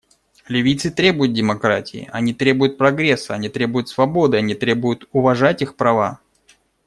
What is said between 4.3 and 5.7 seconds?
они требуют уважать